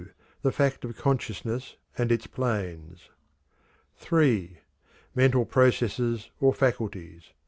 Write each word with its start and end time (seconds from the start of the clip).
The 0.41 0.51
fact 0.51 0.83
of 0.83 0.97
Consciousness 0.97 1.75
and 1.95 2.11
its 2.11 2.25
planes. 2.25 3.09
III. 4.11 4.57
Mental 5.13 5.45
processes 5.45 6.31
or 6.39 6.55
faculties, 6.55 7.25
_i.e. 7.25 7.33